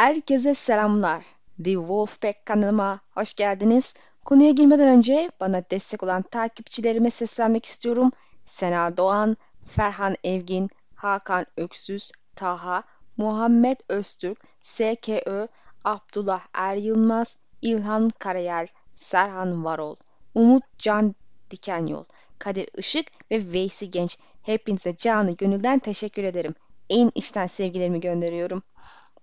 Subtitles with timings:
[0.00, 1.24] Herkese selamlar.
[1.64, 3.94] The Wolfpack kanalıma hoş geldiniz.
[4.24, 8.10] Konuya girmeden önce bana destek olan takipçilerime seslenmek istiyorum.
[8.44, 9.36] Sena Doğan,
[9.76, 12.82] Ferhan Evgin, Hakan Öksüz, Taha,
[13.16, 15.48] Muhammed Öztürk, SKÖ,
[15.84, 19.96] Abdullah Er Yılmaz, İlhan Karayel, Serhan Varol,
[20.34, 21.14] Umut Can
[21.50, 22.04] Dikenyol,
[22.38, 24.18] Kadir Işık ve Veysi Genç.
[24.42, 26.54] Hepinize canı gönülden teşekkür ederim.
[26.90, 28.62] En içten sevgilerimi gönderiyorum.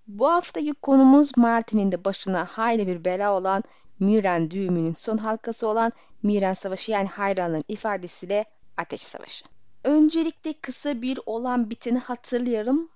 [0.08, 3.64] Bu haftaki konumuz Martin'in de başına hayli bir bela olan
[4.00, 5.92] Miren düğümünün son halkası olan
[6.24, 8.46] Miren Savaşı yani hayranlığın ifadesiyle
[8.78, 9.46] Ateş Savaşı.
[9.84, 12.90] Öncelikle kısa bir olan biteni hatırlayalım.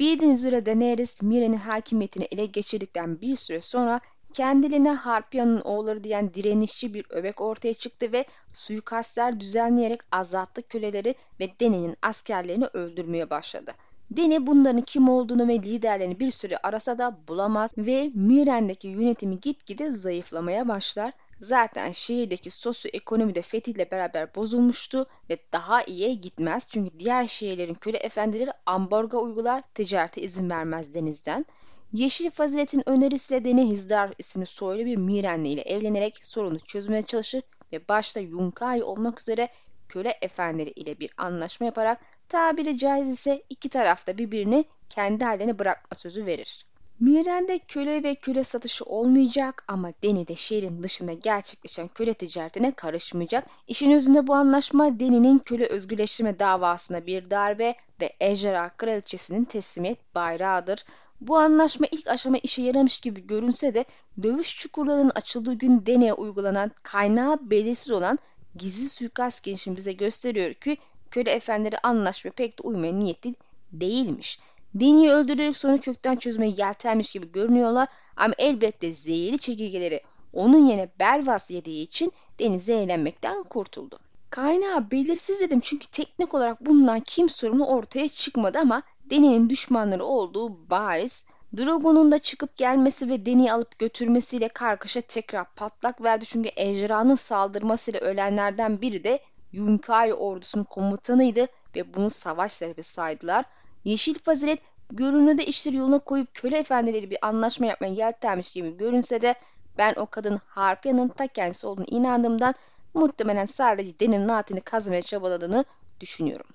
[0.00, 4.00] Bildiğiniz üzere Daenerys Miren'in hakimiyetini ele geçirdikten bir süre sonra
[4.34, 11.50] kendilerine Harpya'nın oğulları diyen direnişçi bir öbek ortaya çıktı ve suikastler düzenleyerek azatlı köleleri ve
[11.60, 13.74] Dany'nin askerlerini öldürmeye başladı.
[14.10, 19.92] Deni bunların kim olduğunu ve liderlerini bir süre arasa da bulamaz ve Miren'deki yönetimi gitgide
[19.92, 21.12] zayıflamaya başlar.
[21.38, 26.66] Zaten şehirdeki sosyoekonomi de fetihle beraber bozulmuştu ve daha iyiye gitmez.
[26.72, 31.46] Çünkü diğer şehirlerin köle efendileri ambargo uygular, ticarete izin vermez denizden.
[31.92, 37.42] Yeşil Fazilet'in önerisiyle Deni Hizdar isimli soylu bir Mirenli ile evlenerek sorunu çözmeye çalışır
[37.72, 39.48] ve başta Yunkai olmak üzere
[39.88, 45.94] köle efendileri ile bir anlaşma yaparak tabiri caiz ise iki tarafta birbirini kendi haline bırakma
[45.94, 46.68] sözü verir.
[47.00, 53.46] Miren'de köle ve köle satışı olmayacak ama Deni de şehrin dışında gerçekleşen köle ticaretine karışmayacak.
[53.68, 60.84] İşin özünde bu anlaşma Deni'nin köle özgürleştirme davasına bir darbe ve Ejderha Kraliçesi'nin teslimiyet bayrağıdır.
[61.20, 63.84] Bu anlaşma ilk aşama işe yaramış gibi görünse de
[64.22, 68.18] dövüş çukurlarının açıldığı gün Deni'ye uygulanan kaynağı belirsiz olan
[68.58, 70.76] gizli suikast girişimi bize gösteriyor ki
[71.10, 73.34] köle efendileri anlaşma pek de uymaya niyetli
[73.72, 74.38] değilmiş.
[74.74, 80.00] Deni'yi öldürerek sonu kökten çözmeye yeltenmiş gibi görünüyorlar ama elbette zehirli çekirgeleri
[80.32, 83.98] onun yerine Belvas yediği için Deni zehirlenmekten kurtuldu.
[84.30, 90.70] Kaynağı belirsiz dedim çünkü teknik olarak bundan kim sorumlu ortaya çıkmadı ama Deni'nin düşmanları olduğu
[90.70, 91.26] bariz.
[91.56, 98.00] Drogon'un da çıkıp gelmesi ve Deni'yi alıp götürmesiyle kargaşa tekrar patlak verdi çünkü ejderhanın saldırmasıyla
[98.00, 99.20] ölenlerden biri de
[99.52, 103.44] Yunkai ordusunun komutanıydı ve bunu savaş sebebi saydılar.
[103.84, 104.60] Yeşil Fazilet
[104.90, 109.34] görünürde işleri yoluna koyup köle efendileri bir anlaşma yapmaya yeltenmiş gibi görünse de
[109.78, 112.54] ben o kadın Harpya'nın ta kendisi olduğunu inandığımdan
[112.94, 115.64] muhtemelen sadece Deni'nin naatini kazmaya çabaladığını
[116.00, 116.46] düşünüyorum.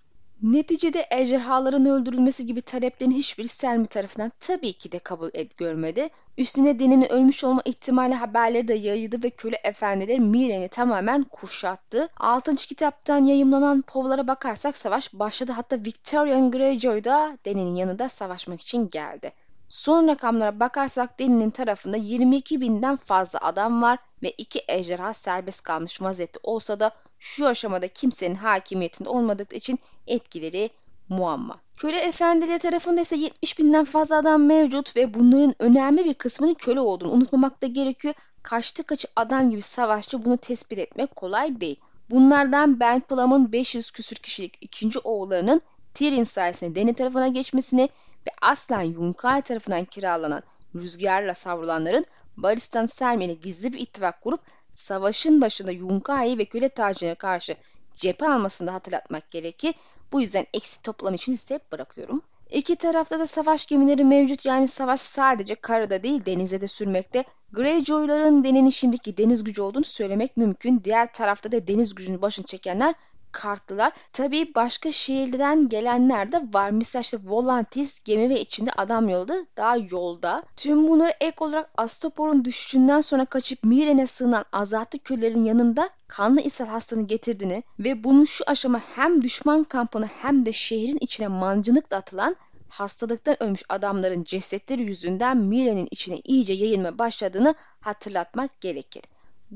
[0.43, 6.09] Neticede ejderhaların öldürülmesi gibi taleplerin hiçbiri Selmi tarafından tabii ki de kabul et görmedi.
[6.37, 12.09] Üstüne Deni'nin ölmüş olma ihtimali haberleri de yayıldı ve köle efendileri Miren'i tamamen kuşattı.
[12.17, 12.55] 6.
[12.55, 15.51] kitaptan yayımlanan povlara bakarsak savaş başladı.
[15.51, 19.31] Hatta Victorian Greyjoy da Deni'nin yanında savaşmak için geldi.
[19.69, 26.01] Son rakamlara bakarsak Deni'nin tarafında 22 binden fazla adam var ve iki ejderha serbest kalmış
[26.01, 26.91] vaziyette olsa da
[27.23, 30.69] şu aşamada kimsenin hakimiyetinde olmadığı için etkileri
[31.09, 31.59] muamma.
[31.77, 36.79] Köle efendileri tarafında ise 70 binden fazla adam mevcut ve bunların önemli bir kısmının köle
[36.79, 38.13] olduğunu unutmamak da gerekiyor.
[38.41, 41.79] Kaçtı kaçı adam gibi savaşçı bunu tespit etmek kolay değil.
[42.09, 45.61] Bunlardan Ben Plum'un 500 küsür kişilik ikinci oğullarının
[45.93, 47.89] Tyrion sayesinde Dany tarafına geçmesini
[48.27, 50.43] ve aslen Yunkai tarafından kiralanan
[50.75, 52.05] rüzgarla savrulanların
[52.37, 54.41] Baristan Selmy ile gizli bir ittifak kurup
[54.73, 57.55] savaşın başında Yunkai ve köle tacına karşı
[57.93, 59.73] cephe almasını da hatırlatmak gerekir.
[60.11, 62.21] Bu yüzden eksi toplam için ise bırakıyorum.
[62.51, 67.23] İki tarafta da savaş gemileri mevcut yani savaş sadece karada değil denizde de sürmekte.
[67.51, 70.81] Greyjoy'ların Deni'nin şimdiki deniz gücü olduğunu söylemek mümkün.
[70.83, 72.95] Diğer tarafta da deniz gücünü başını çekenler
[73.33, 73.93] kartlılar.
[74.13, 76.69] Tabii başka şehirden gelenler de var.
[76.69, 80.43] Mesela işte Volantis gemi ve içinde adam yolda daha yolda.
[80.55, 86.67] Tüm bunları ek olarak Astapor'un düşüşünden sonra kaçıp Miren'e sığınan azatlı köylerin yanında kanlı ishal
[86.67, 92.35] hastanı getirdiğini ve bunun şu aşama hem düşman kampına hem de şehrin içine mancınıkla atılan
[92.69, 99.03] hastalıktan ölmüş adamların cesetleri yüzünden Mire'nin içine iyice yayılma başladığını hatırlatmak gerekir.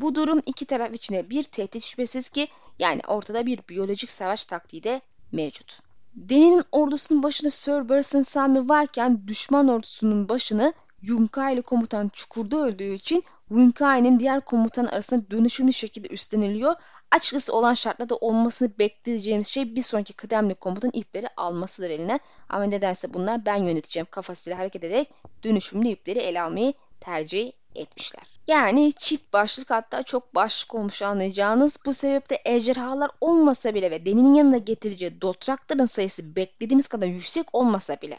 [0.02, 2.48] Bu durum iki taraf içine bir tehdit şüphesiz ki
[2.80, 5.02] yani ortada bir biyolojik savaş taktiği de
[5.32, 5.80] mevcut.
[6.16, 13.24] Deni'nin ordusunun başında Sir Barristan Selmy varken düşman ordusunun başını Yunkai komutan çukurda öldüğü için
[13.50, 16.76] Yunkai'nin diğer komutan arasında dönüşümlü şekilde üstleniliyor.
[17.12, 22.20] Açıkçası olan şartlarda olmasını bekleyeceğimiz şey bir sonraki kıdemli komutan ipleri almasıdır eline.
[22.50, 25.10] Ama nedense bunlar ben yöneteceğim kafasıyla hareket ederek
[25.44, 28.37] dönüşümlü ipleri ele almayı tercih etmişler.
[28.48, 31.78] Yani çift başlık hatta çok başlık olmuş anlayacağınız.
[31.86, 38.02] Bu sebeple ejderhalar olmasa bile ve deninin yanına getireceği dotrakların sayısı beklediğimiz kadar yüksek olmasa
[38.02, 38.18] bile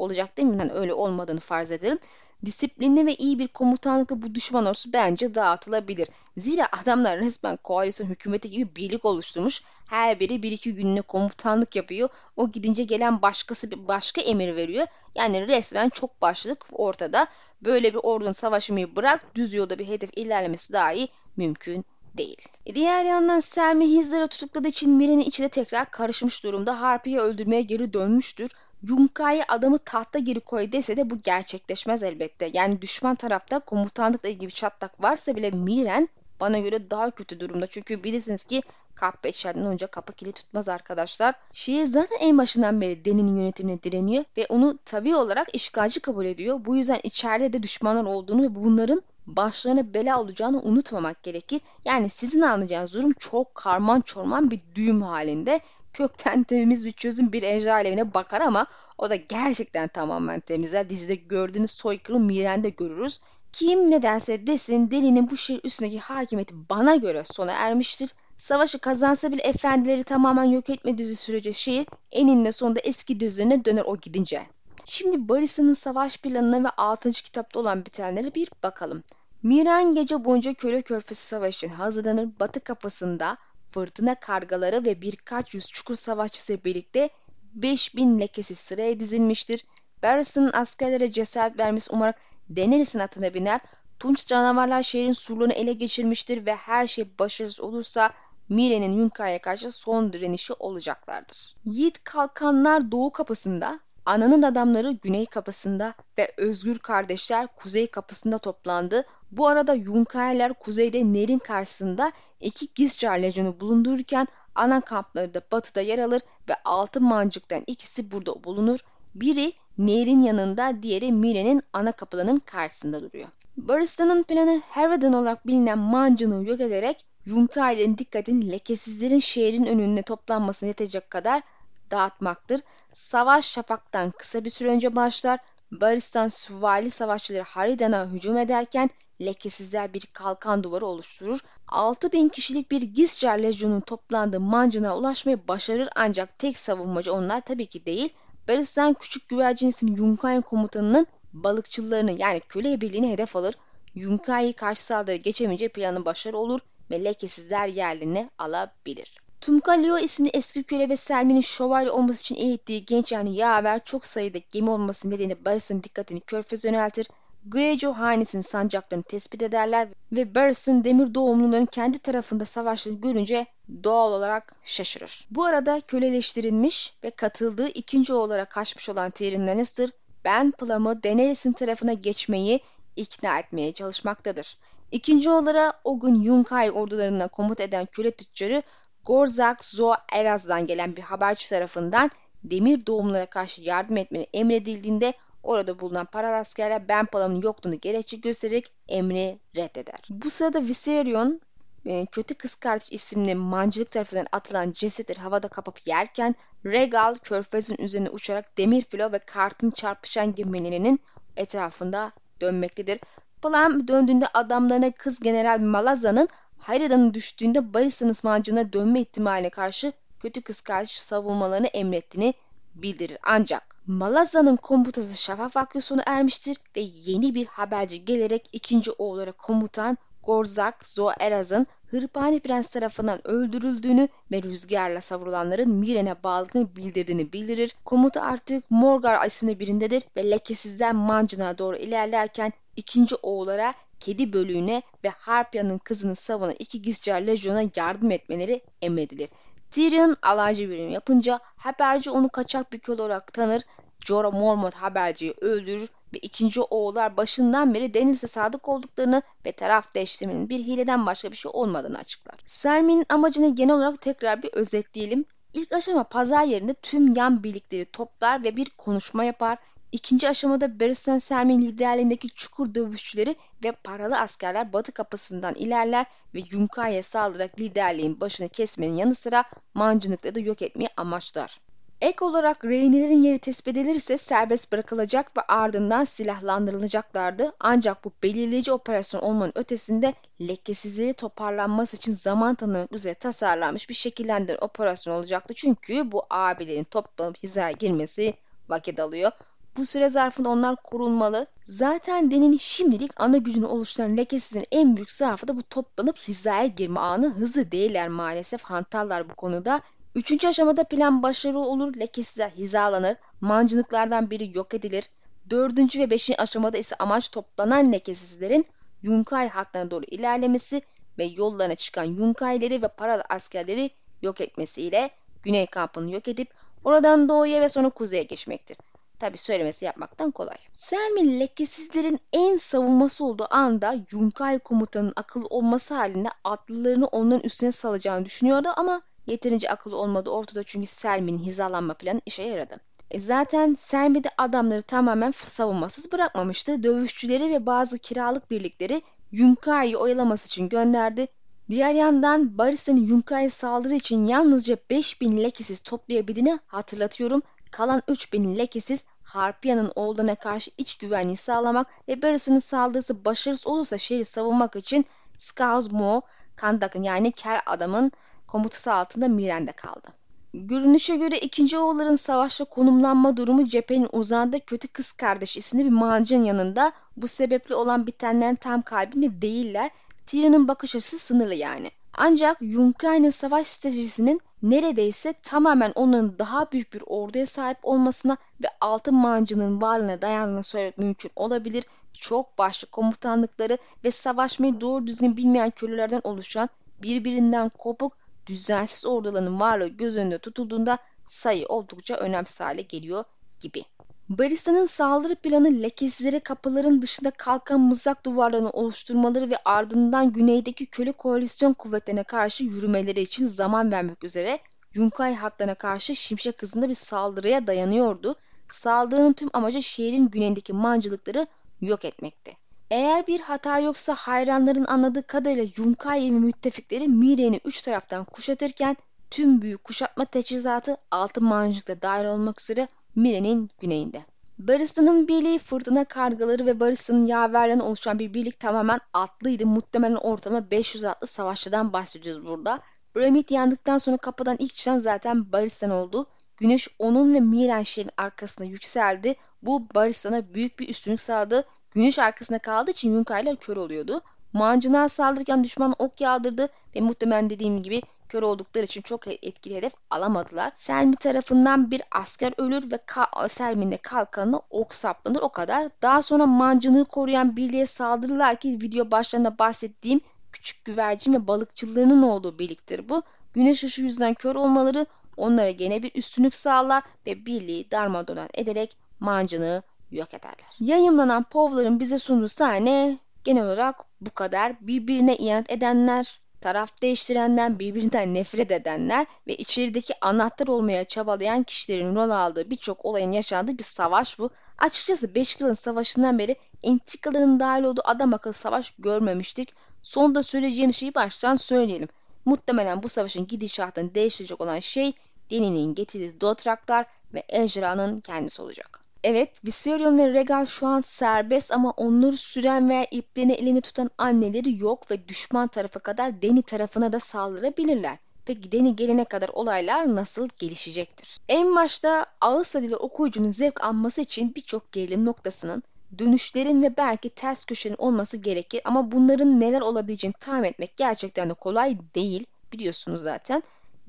[0.00, 0.56] olacak değil mi?
[0.58, 1.98] Yani öyle olmadığını farz edelim.
[2.44, 6.08] Disiplinli ve iyi bir komutanlıkla bu düşman ordusu bence dağıtılabilir.
[6.36, 9.62] Zira adamlar resmen koalisyon hükümeti gibi birlik oluşturmuş.
[9.86, 12.08] Her biri bir iki gününe komutanlık yapıyor.
[12.36, 14.86] O gidince gelen başkası bir başka emir veriyor.
[15.14, 17.26] Yani resmen çok başlık ortada.
[17.62, 21.84] Böyle bir ordunun savaşmayı bırak düz yolda bir hedef ilerlemesi dahi mümkün
[22.16, 22.36] değil.
[22.66, 26.80] E diğer yandan Selmi Hizdar'ı tutukladığı için Mire'nin içine tekrar karışmış durumda.
[26.80, 28.50] Harpi'yi öldürmeye geri dönmüştür.
[28.82, 32.50] Yunkai adamı tahta geri koy dese de bu gerçekleşmez elbette.
[32.52, 36.08] Yani düşman tarafta komutanlıkla ilgili çatlak varsa bile Miren
[36.40, 37.66] bana göre daha kötü durumda.
[37.66, 38.62] Çünkü bilirsiniz ki
[38.94, 41.34] kahpe içeriden olunca kapı kilit tutmaz arkadaşlar.
[41.52, 46.60] Şehir zaten en başından beri Deni'nin yönetimine direniyor ve onu tabi olarak işgalci kabul ediyor.
[46.64, 51.60] Bu yüzden içeride de düşmanlar olduğunu ve bunların başlarına bela olacağını unutmamak gerekir.
[51.84, 55.60] Yani sizin anlayacağınız durum çok karman çorman bir düğüm halinde.
[55.92, 58.66] Kökten temiz bir çözüm bir ejderha evine bakar ama
[58.98, 60.90] o da gerçekten tamamen temizler.
[60.90, 63.20] Dizide gördüğünüz soykırım Miren'de görürüz.
[63.52, 68.10] Kim ne derse desin delinin bu şehir üstündeki hakimiyeti bana göre sona ermiştir.
[68.36, 73.96] Savaşı kazansa bile efendileri tamamen yok etmediği sürece şehir eninde sonunda eski düzenine döner o
[73.96, 74.46] gidince.
[74.84, 77.10] Şimdi Barıs'ın savaş planına ve 6.
[77.12, 79.02] kitapta olan bitenlere bir bakalım.
[79.42, 82.28] Miran gece boyunca Köle Körfezi Savaşı hazırlanır.
[82.40, 83.36] Batı kafasında
[83.72, 87.10] fırtına kargaları ve birkaç yüz çukur savaşçısı birlikte
[87.54, 89.64] 5000 lekesi sıraya dizilmiştir.
[90.02, 92.20] Barris'in askerlere cesaret vermesi umarak
[92.56, 93.60] Daenerys'in atına biner.
[93.98, 98.12] Tunç canavarlar şehrin surlarını ele geçirmiştir ve her şey başarısız olursa
[98.48, 101.56] Mire'nin Yunka'ya karşı son direnişi olacaklardır.
[101.64, 109.04] Yiğit kalkanlar doğu kapısında, ananın adamları güney kapısında ve özgür kardeşler kuzey kapısında toplandı.
[109.30, 115.98] Bu arada Yunkailer kuzeyde Ner'in karşısında iki Gizcar lejyonu bulundururken ana kampları da batıda yer
[115.98, 118.78] alır ve altı mancıktan ikisi burada bulunur.
[119.14, 123.28] Biri Nehir'in yanında, diğeri Mire'nin ana kapılarının karşısında duruyor.
[123.56, 131.10] Barista'nın planı Harridan olarak bilinen mancını yok ederek Yunkailerin dikkatini lekesizlerin şehrin önünde toplanmasına yetecek
[131.10, 131.42] kadar
[131.90, 132.60] dağıtmaktır.
[132.92, 135.40] Savaş şafaktan kısa bir süre önce başlar.
[135.70, 138.90] Baristan süvari savaşçıları Haridan'a hücum ederken
[139.20, 141.40] lekesizler bir kalkan duvarı oluşturur.
[141.68, 147.86] 6000 kişilik bir Gizcar lejyonun toplandığı Mancın'a ulaşmayı başarır ancak tek savunmacı onlar tabii ki
[147.86, 148.12] değil.
[148.48, 153.54] Baristan küçük güvercin isimli Yunkai komutanının balıkçılarını yani köle birliğini hedef alır.
[153.94, 156.60] Yunkai'yi karşı saldırı geçemeyince planı başarı olur
[156.90, 159.20] ve lekesizler yerlerini alabilir.
[159.40, 164.38] Tumkalio isimli eski köle ve Selmi'nin şövalye olması için eğittiği genç yani yaver çok sayıda
[164.52, 167.06] gemi olması nedeniyle Barris'in dikkatini körfez yöneltir.
[167.46, 173.46] Greyjoy hanesinin sancaklarını tespit ederler ve Barris'in demir doğumluların kendi tarafında savaştığını görünce
[173.84, 175.26] doğal olarak şaşırır.
[175.30, 179.90] Bu arada köleleştirilmiş ve katıldığı ikinci olarak kaçmış olan Tyrion Lannister,
[180.24, 182.60] Ben Plum'u Daenerys'in tarafına geçmeyi
[182.96, 184.58] ikna etmeye çalışmaktadır.
[184.92, 188.62] İkinci olarak Ogun Yunkai ordularına komut eden köle tüccarı
[189.06, 192.10] Gorzak Zo Eraz'dan gelen bir haberci tarafından
[192.44, 198.72] demir doğumlara karşı yardım etmeni emredildiğinde orada bulunan paralı askerler Ben Palam'ın yokluğunu gerekçe göstererek
[198.88, 200.00] emri reddeder.
[200.10, 201.40] Bu sırada Viserion
[201.86, 206.34] e, kötü kız kardeş isimli mancılık tarafından atılan cesetleri havada kapıp yerken
[206.66, 211.00] Regal körfezin üzerine uçarak demir filo ve kartın çarpışan gemilerinin
[211.36, 213.00] etrafında dönmektedir.
[213.42, 216.28] Palam döndüğünde adamlarına kız General Malazan'ın
[216.60, 222.34] Hayradan'ın düştüğünde Barisa'nın ısmancına dönme ihtimaline karşı kötü kız kardeş savunmalarını emrettiğini
[222.74, 223.18] bildirir.
[223.22, 229.98] Ancak Malazan'ın komutası şafak vakti sona ermiştir ve yeni bir haberci gelerek ikinci oğulları komutan
[230.22, 237.74] Gorzak Zoeraz'ın Hırpani Prens tarafından öldürüldüğünü ve rüzgarla savrulanların Miren'e bağlılığını bildirdiğini bildirir.
[237.84, 245.08] Komuta artık Morgar isimli birindedir ve lekesizden Mancın'a doğru ilerlerken ikinci oğullara kedi bölüğüne ve
[245.08, 249.28] Harpya'nın kızını savunan iki Gizcar lejyona yardım etmeleri emredilir.
[249.70, 253.62] Tyrion alaycı bir yapınca haberci onu kaçak bir köle olarak tanır.
[254.04, 260.48] Jorah Mormont haberciyi öldürür ve ikinci oğullar başından beri Deniz'e sadık olduklarını ve taraf değiştirmenin
[260.48, 262.36] bir hileden başka bir şey olmadığını açıklar.
[262.46, 265.24] Selmin'in amacını genel olarak tekrar bir özetleyelim.
[265.54, 269.58] İlk aşama pazar yerinde tüm yan birlikleri toplar ve bir konuşma yapar.
[269.92, 277.02] İkinci aşamada Barristan Selmin liderliğindeki çukur dövüşçüleri ve paralı askerler batı kapısından ilerler ve Yunkai'ye
[277.02, 279.44] saldırarak liderliğin başını kesmenin yanı sıra
[279.74, 281.60] mancınıkları da yok etmeyi amaçlar.
[282.00, 287.52] Ek olarak rehinelerin yeri tespit edilirse serbest bırakılacak ve ardından silahlandırılacaklardı.
[287.60, 294.58] Ancak bu belirleyici operasyon olmanın ötesinde lekesizliği toparlanması için zaman tanımak üzere tasarlanmış bir şekillendirme
[294.60, 295.54] operasyon olacaktı.
[295.54, 298.34] Çünkü bu abilerin toplanıp hizaya girmesi
[298.68, 299.32] vakit alıyor.
[299.76, 301.46] Bu süre zarfında onlar korunmalı.
[301.64, 307.00] Zaten Den'in şimdilik ana gücünü oluşturan lekesizin en büyük zaafı da bu toplanıp hizaya girme
[307.00, 307.34] anı.
[307.34, 308.62] Hızlı değiller maalesef.
[308.62, 309.80] Hantallar bu konuda.
[310.14, 311.96] Üçüncü aşamada plan başarılı olur.
[311.96, 313.16] Lekesizler hizalanır.
[313.40, 315.10] Mancınıklardan biri yok edilir.
[315.50, 318.66] Dördüncü ve beşinci aşamada ise amaç toplanan lekesizlerin
[319.02, 320.82] Yunkai hatlarına doğru ilerlemesi
[321.18, 323.90] ve yollarına çıkan Yunkaileri ve paralı askerleri
[324.22, 325.10] yok etmesiyle
[325.42, 326.48] Güney kampını yok edip
[326.84, 328.76] oradan doğuya ve sonra kuzeye geçmektir.
[329.20, 330.56] Tabi söylemesi yapmaktan kolay.
[330.72, 338.24] Selmi lekesizlerin en savunması olduğu anda Yunkai komutanın akıllı olması halinde atlılarını onların üstüne salacağını
[338.24, 342.76] düşünüyordu ama yeterince akıllı olmadığı ortada çünkü Selmi'nin hizalanma planı işe yaradı.
[343.10, 346.82] E zaten Selmi de adamları tamamen savunmasız bırakmamıştı.
[346.82, 351.26] Dövüşçüleri ve bazı kiralık birlikleri Yunkai'yi oyalaması için gönderdi.
[351.70, 357.42] Diğer yandan Barış'ın Yunkai'ye saldırı için yalnızca 5000 lekesiz toplayabildiğini hatırlatıyorum.
[357.70, 364.24] Kalan 3000 lekesiz Harpiya'nın oğluna karşı iç güvenliği sağlamak ve Barış'ın saldırısı başarısız olursa şehri
[364.24, 365.06] savunmak için
[365.38, 366.22] Skazmo,
[366.56, 368.12] Kandak'ın yani Kel adamın
[368.46, 370.08] komutası altında Miren'de kaldı.
[370.54, 376.44] Görünüşe göre ikinci oğulların savaşta konumlanma durumu cephenin uzağında kötü kız kardeş isimli bir mancın
[376.44, 376.92] yanında.
[377.16, 379.90] Bu sebeple olan bitenlerin tam kalbinde değiller.
[380.26, 381.90] Tyrion'un bakış açısı sınırlı yani.
[382.14, 389.14] Ancak Yunkai'nin savaş stratejisinin neredeyse tamamen onların daha büyük bir orduya sahip olmasına ve altın
[389.14, 391.84] mancının varlığına dayandığını söylemek mümkün olabilir.
[392.12, 396.68] Çok başlı komutanlıkları ve savaşmayı doğru düzgün bilmeyen köylülerden oluşan
[397.02, 403.24] birbirinden kopuk düzensiz orduların varlığı göz önünde tutulduğunda sayı oldukça önemsiz hale geliyor
[403.60, 403.84] gibi.
[404.30, 411.72] Barista'nın saldırı planı lekesizlere kapıların dışında kalkan mızrak duvarlarını oluşturmaları ve ardından güneydeki köle koalisyon
[411.72, 414.58] kuvvetlerine karşı yürümeleri için zaman vermek üzere
[414.94, 418.34] Yunkay hatlarına karşı Şimşek hızında bir saldırıya dayanıyordu.
[418.70, 421.46] Saldırının tüm amacı şehrin güneyindeki mancılıkları
[421.80, 422.56] yok etmekti.
[422.90, 428.96] Eğer bir hata yoksa hayranların anladığı kadarıyla Yunkai ve müttefikleri Mire'ni üç taraftan kuşatırken
[429.30, 434.24] tüm büyük kuşatma teçhizatı altın mancınıkta dahil olmak üzere Mire'nin güneyinde.
[434.58, 439.66] Barista'nın birliği fırtına kargaları ve Barista'nın yaverlerinden oluşan bir birlik tamamen atlıydı.
[439.66, 442.80] Muhtemelen ortalama 500 atlı savaşçıdan bahsediyoruz burada.
[443.16, 446.26] Bramit yandıktan sonra kapıdan ilk çıkan zaten Baristan oldu.
[446.56, 449.34] Güneş onun ve Miren şehrin arkasında yükseldi.
[449.62, 451.64] Bu Baristan'a büyük bir üstünlük sağladı.
[451.90, 454.20] Güneş arkasında kaldığı için Yunkaylar kör oluyordu.
[454.52, 459.92] Mancınığa saldırırken düşman ok yağdırdı ve muhtemelen dediğim gibi kör oldukları için çok etkili hedef
[460.10, 460.72] alamadılar.
[460.74, 465.88] Selmi tarafından bir asker ölür ve ka- Selmi'nin de kalkanına ok saplanır o kadar.
[466.02, 470.20] Daha sonra mancınığı koruyan birliğe saldırırlar ki video başlarında bahsettiğim
[470.52, 473.22] küçük güvercin ve balıkçılarının olduğu birliktir bu.
[473.54, 475.06] Güneş ışığı yüzünden kör olmaları
[475.36, 480.70] onlara gene bir üstünlük sağlar ve birliği darmadağın ederek mancınığı yok ederler.
[480.80, 484.86] Yayınlanan Povlar'ın bize sunduğu sahne genel olarak bu kadar.
[484.86, 492.30] Birbirine ihanet edenler, taraf değiştirenler, birbirinden nefret edenler ve içerideki anahtar olmaya çabalayan kişilerin rol
[492.30, 494.50] aldığı birçok olayın yaşandığı bir savaş bu.
[494.78, 499.74] Açıkçası 5 yılın savaşından beri entikaların dahil olduğu adam akıllı savaş görmemiştik.
[500.02, 502.08] Sonunda söyleyeceğimiz şeyi baştan söyleyelim.
[502.44, 505.12] Muhtemelen bu savaşın gidişatını değiştirecek olan şey
[505.50, 508.99] Deni'nin getirdiği Dothraklar ve Ejra'nın kendisi olacak.
[509.24, 514.78] Evet, Viserion ve Regal şu an serbest ama onları süren veya iplerini elini tutan anneleri
[514.78, 518.18] yok ve düşman tarafa kadar Deni tarafına da saldırabilirler.
[518.44, 521.38] Peki Deni gelene kadar olaylar nasıl gelişecektir?
[521.48, 525.82] En başta ağız tadıyla okuyucunun zevk alması için birçok gerilim noktasının,
[526.18, 531.54] dönüşlerin ve belki ters köşenin olması gerekir ama bunların neler olabileceğini tahmin etmek gerçekten de
[531.54, 533.62] kolay değil biliyorsunuz zaten.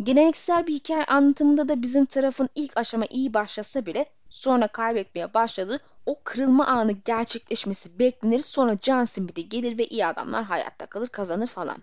[0.03, 5.79] Geleneksel bir hikaye anlatımında da bizim tarafın ilk aşama iyi başlasa bile sonra kaybetmeye başladı.
[6.05, 8.41] O kırılma anı gerçekleşmesi beklenir.
[8.43, 11.77] Sonra John Smith'e gelir ve iyi adamlar hayatta kalır kazanır falan.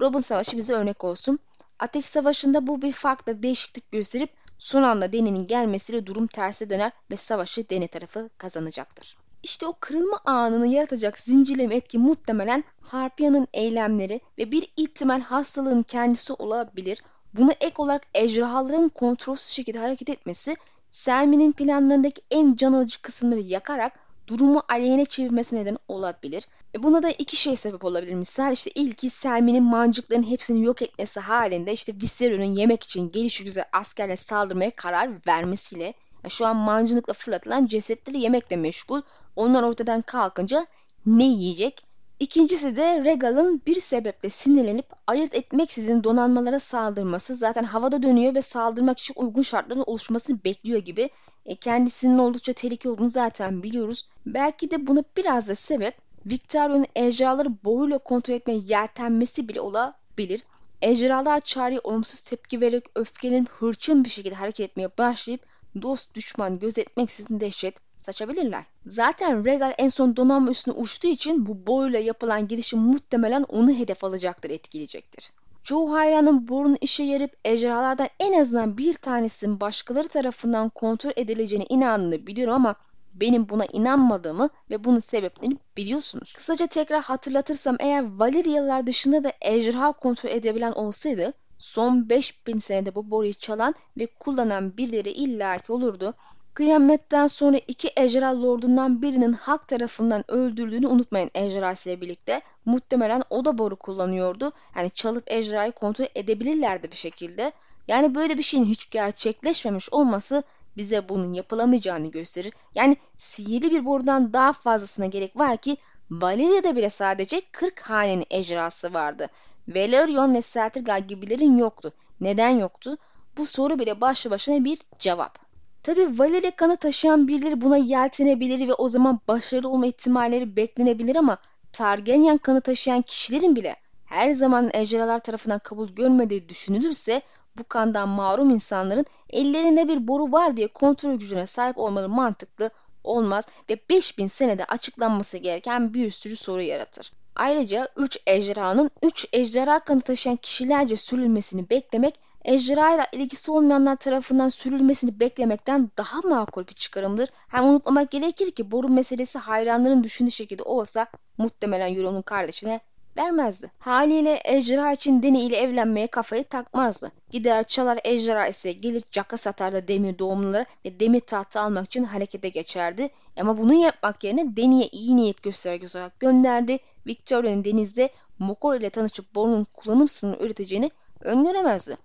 [0.00, 1.38] Robin Savaşı bize örnek olsun.
[1.78, 7.16] Ateş Savaşı'nda bu bir farklı değişiklik gösterip son anda Deni'nin gelmesiyle durum terse döner ve
[7.16, 9.16] savaşı Deni tarafı kazanacaktır.
[9.42, 16.32] İşte o kırılma anını yaratacak zincirleme etki muhtemelen Harpya'nın eylemleri ve bir ihtimal hastalığın kendisi
[16.32, 17.02] olabilir.
[17.36, 20.56] Buna ek olarak ejderhaların kontrolsüz şekilde hareket etmesi
[20.90, 23.92] Selmi'nin planlarındaki en can alıcı kısımları yakarak
[24.26, 26.44] durumu aleyhine çevirmesi neden olabilir.
[26.74, 28.14] E buna da iki şey sebep olabilir.
[28.14, 33.64] Misal işte ilki Selmi'nin mancıkların hepsini yok etmesi halinde işte Viserion'un yemek için gelişi güzel
[33.72, 39.02] askerle saldırmaya karar vermesiyle yani şu an mancınıkla fırlatılan cesetleri yemekle meşgul.
[39.36, 40.66] Onlar ortadan kalkınca
[41.06, 48.34] ne yiyecek İkincisi de Regal'ın bir sebeple sinirlenip ayırt etmeksizin donanmalara saldırması zaten havada dönüyor
[48.34, 51.10] ve saldırmak için uygun şartların oluşmasını bekliyor gibi.
[51.46, 54.08] E, kendisinin oldukça tehlikeli olduğunu zaten biliyoruz.
[54.26, 55.94] Belki de buna biraz da sebep
[56.26, 60.44] Victorio'nun ejderhaları boruyla kontrol etmeye yeltenmesi bile olabilir.
[60.82, 65.46] Ejderhalar çağrıya olumsuz tepki vererek öfkelenip hırçın bir şekilde hareket etmeye başlayıp
[65.82, 68.64] dost düşman gözetmeksizin dehşet saçabilirler.
[68.86, 74.04] Zaten Regal en son donanma üstüne uçtuğu için bu boyla yapılan girişim muhtemelen onu hedef
[74.04, 75.30] alacaktır, etkileyecektir.
[75.62, 82.26] Çoğu hayranın borunun işe yarayıp ejderhalardan en azından bir tanesinin başkaları tarafından kontrol edileceğine inandığını
[82.26, 82.74] biliyorum ama
[83.14, 86.32] benim buna inanmadığımı ve bunun sebeplerini biliyorsunuz.
[86.32, 93.10] Kısaca tekrar hatırlatırsam eğer Valyriyalılar dışında da ejderha kontrol edebilen olsaydı son 5000 senede bu
[93.10, 96.14] boruyu çalan ve kullanan birileri illaki olurdu.
[96.54, 102.42] Kıyametten sonra iki ejderha lordundan birinin Hak tarafından öldürdüğünü unutmayın ejderhası ile birlikte.
[102.64, 104.52] Muhtemelen o da boru kullanıyordu.
[104.76, 107.52] Yani çalıp ejderhayı kontrol edebilirlerdi bir şekilde.
[107.88, 110.42] Yani böyle bir şeyin hiç gerçekleşmemiş olması
[110.76, 112.52] bize bunun yapılamayacağını gösterir.
[112.74, 115.76] Yani sihirli bir borudan daha fazlasına gerek var ki
[116.10, 119.28] Valeria'da bile sadece 40 hanenin ejderhası vardı.
[119.68, 121.92] Velaryon ve Seltirgal gibilerin yoktu.
[122.20, 122.96] Neden yoktu?
[123.36, 125.43] Bu soru bile başlı başına bir cevap.
[125.84, 131.38] Tabi Valeria kanı taşıyan birileri buna yeltenebilir ve o zaman başarılı olma ihtimalleri beklenebilir ama
[131.72, 137.22] Targaryen kanı taşıyan kişilerin bile her zaman ejderhalar tarafından kabul görmediği düşünülürse
[137.58, 142.70] bu kandan mahrum insanların ellerinde bir boru var diye kontrol gücüne sahip olmaları mantıklı
[143.04, 147.12] olmaz ve 5000 senede açıklanması gereken bir sürü soru yaratır.
[147.36, 154.48] Ayrıca 3 ejderhanın 3 ejderha kanı taşıyan kişilerce sürülmesini beklemek ejderha ile ilgisi olmayanlar tarafından
[154.48, 157.28] sürülmesini beklemekten daha makul bir çıkarımdır.
[157.48, 161.06] Hem unutmamak gerekir ki boru meselesi hayranların düşündüğü şekilde olsa
[161.38, 162.80] muhtemelen Euron'un kardeşine
[163.16, 163.70] vermezdi.
[163.78, 167.12] Haliyle ejderha için Deni ile evlenmeye kafayı takmazdı.
[167.30, 172.48] Gider çalar ejderha ise gelir caka satardı demir doğumlulara ve demir tahtı almak için harekete
[172.48, 173.08] geçerdi.
[173.40, 176.78] Ama bunu yapmak yerine Deni'ye iyi niyet göstergesi olarak gönderdi.
[177.06, 178.08] Victoria'nın denizde
[178.38, 181.96] Mokor ile tanışıp borunun kullanım sırrını üreteceğini öngöremezdi.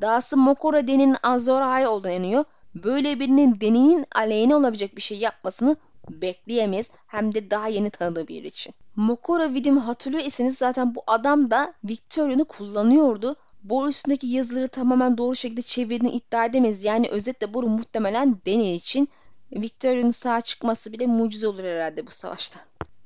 [0.00, 2.44] Dahası Mokora Deni'nin Azora'ya olduğunu inanıyor.
[2.74, 5.76] Böyle birinin Deni'nin aleyhine olabilecek bir şey yapmasını
[6.10, 6.90] bekleyemeyiz.
[7.06, 8.74] Hem de daha yeni tanıdığı bir için.
[8.96, 13.36] Mokora videomu hatırlıyor iseniz zaten bu adam da Victoria'nı kullanıyordu.
[13.62, 16.84] Boru üstündeki yazıları tamamen doğru şekilde çevirdiğini iddia edemeyiz.
[16.84, 19.08] Yani özetle boru muhtemelen Deni için.
[19.52, 22.60] Victoria'nın sağ çıkması bile mucize olur herhalde bu savaşta.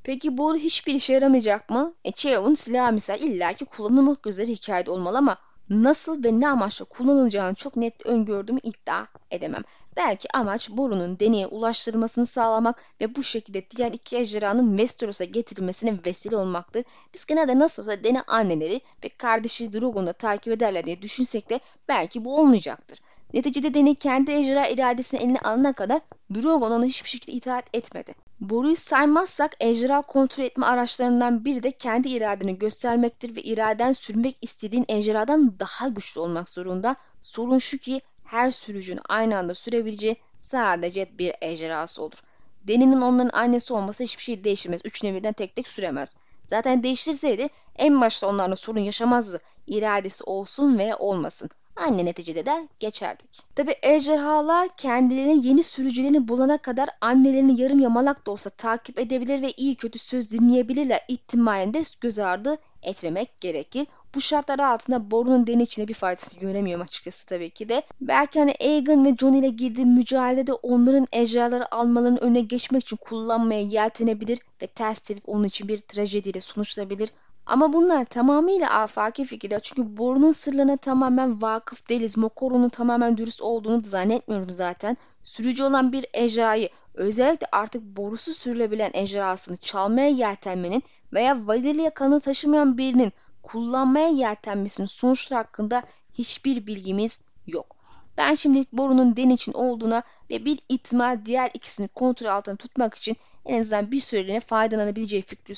[0.04, 1.94] Peki boru hiçbir işe yaramayacak mı?
[2.04, 5.36] E Cheov'un silahı misal illaki kullanılmak üzere hikayede olmalı ama
[5.70, 9.62] nasıl ve ne amaçla kullanılacağını çok net öngördüğümü iddia edemem.
[9.96, 16.36] Belki amaç borunun deneye ulaştırılmasını sağlamak ve bu şekilde diğer iki ejderhanın Westeros'a getirilmesine vesile
[16.36, 16.84] olmaktır.
[17.14, 22.24] Biz genelde nasıl olsa dene anneleri ve kardeşi Drogon'u takip ederler diye düşünsek de belki
[22.24, 23.00] bu olmayacaktır.
[23.34, 26.00] Neticede Dany kendi ejderha iradesini eline alana kadar
[26.34, 28.25] Drogon ona hiçbir şekilde itaat etmedi.
[28.40, 34.84] Boruyu saymazsak ejderha kontrol etme araçlarından biri de kendi iradeni göstermektir ve iraden sürmek istediğin
[34.88, 36.96] ejderhadan daha güçlü olmak zorunda.
[37.20, 42.22] Sorun şu ki her sürücünün aynı anda sürebileceği sadece bir ejderhası olur.
[42.62, 44.80] Deni'nin onların annesi olması hiçbir şey değişmez.
[44.84, 46.16] Üç nevirden tek tek süremez.
[46.46, 49.40] Zaten değiştirseydi en başta onlarla sorun yaşamazdı.
[49.66, 53.30] İradesi olsun ve olmasın anne neticede der geçerdik.
[53.54, 59.52] Tabi ejderhalar kendilerine yeni sürücülerini bulana kadar annelerini yarım yamalak da olsa takip edebilir ve
[59.56, 63.86] iyi kötü söz dinleyebilirler ihtimalinde göz ardı etmemek gerekir.
[64.14, 67.82] Bu şartlar altında Borun'un deni içine bir faydası göremiyorum açıkçası tabii ki de.
[68.00, 73.60] Belki hani Aegon ve Jon ile girdiği mücadelede onların ejderhaları almalarının önüne geçmek için kullanmaya
[73.60, 77.08] yeltenebilir ve ters tepip onun için bir trajediyle sonuçlanabilir.
[77.46, 79.60] Ama bunlar tamamıyla afaki fikirler.
[79.60, 82.18] Çünkü borunun sırlarına tamamen vakıf değiliz.
[82.18, 84.96] Mokoro'nun tamamen dürüst olduğunu da zannetmiyorum zaten.
[85.22, 90.82] Sürücü olan bir ejderhayı özellikle artık borusu sürülebilen ejderhasını çalmaya yeltenmenin
[91.12, 95.82] veya Valilia kanı taşımayan birinin kullanmaya yeltenmesinin sonuçları hakkında
[96.14, 97.76] hiçbir bilgimiz yok.
[98.18, 103.16] Ben şimdilik borunun den için olduğuna ve bir ihtimal diğer ikisini kontrol altında tutmak için
[103.44, 105.54] en azından bir süreliğine faydalanabileceği fikri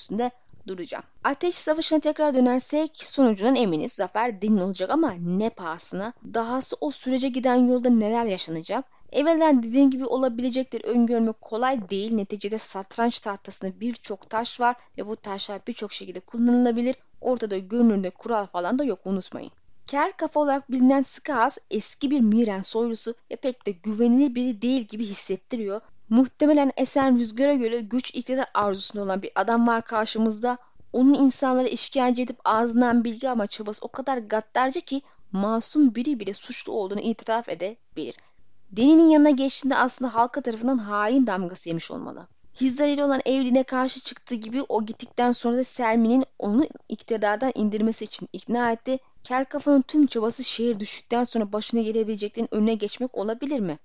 [0.69, 1.05] duracağım.
[1.25, 3.93] Ateş savaşına tekrar dönersek sonucundan eminiz.
[3.93, 6.13] Zafer din olacak ama ne pahasına?
[6.35, 8.85] Dahası o sürece giden yolda neler yaşanacak?
[9.13, 12.15] Evvelden dediğim gibi olabilecektir öngörmek kolay değil.
[12.15, 16.97] Neticede satranç tahtasında birçok taş var ve bu taşlar birçok şekilde kullanılabilir.
[17.21, 19.51] Ortada görünürde kural falan da yok unutmayın.
[19.87, 24.83] Kel kafa olarak bilinen Skaz eski bir Miren soylusu ve pek de güvenilir biri değil
[24.83, 25.81] gibi hissettiriyor.
[26.11, 30.59] Muhtemelen esen rüzgara göre güç iktidar arzusunda olan bir adam var karşımızda.
[30.93, 36.35] Onun insanlara işkence edip ağzından bilgi ama çabası o kadar gaddarca ki masum biri bile
[36.35, 38.15] suçlu olduğunu itiraf edebilir.
[38.71, 42.29] Deni'nin yanına geçtiğinde aslında halka tarafından hain damgası yemiş olmalı.
[42.61, 48.05] Hizar ile olan evliliğine karşı çıktığı gibi o gittikten sonra da Selmi'nin onu iktidardan indirmesi
[48.05, 48.99] için ikna etti.
[49.25, 53.79] Kel kafanın tüm çabası şehir düştükten sonra başına gelebileceklerin önüne geçmek olabilir mi?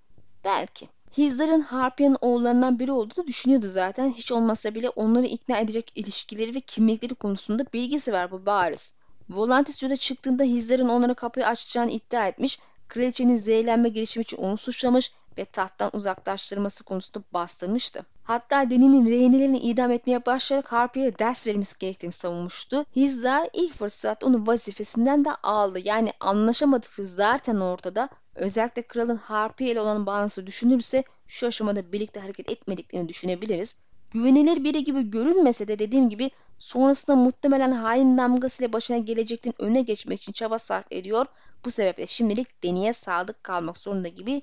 [0.45, 0.89] Belki.
[1.17, 4.09] Hizdar'ın Harpia'nın oğullarından biri olduğunu düşünüyordu zaten.
[4.09, 8.93] Hiç olmazsa bile onları ikna edecek ilişkileri ve kimlikleri konusunda bilgisi var bu bariz.
[9.29, 15.45] Volantis çıktığında Hizdar'ın onlara kapıyı açacağını iddia etmiş, kraliçenin zehirlenme girişimi için onu suçlamış ve
[15.45, 18.05] tahttan uzaklaştırması konusunda bastırmıştı.
[18.23, 22.85] Hatta Deni'nin rehinelerini idam etmeye başlayarak Harpia'ya ders verilmesi gerektiğini savunmuştu.
[22.95, 25.79] Hizdar ilk fırsat onu vazifesinden de aldı.
[25.83, 28.09] Yani anlaşamadıkları zaten ortada.
[28.35, 33.77] Özellikle kralın Harpia ile olan bağlantısı düşünülürse şu aşamada birlikte hareket etmediklerini düşünebiliriz.
[34.11, 40.21] Güvenilir biri gibi görünmese de dediğim gibi sonrasında muhtemelen hain damgasıyla başına geleceklerin önüne geçmek
[40.21, 41.25] için çaba sarf ediyor.
[41.65, 44.41] Bu sebeple şimdilik Deni'ye sadık kalmak zorunda gibi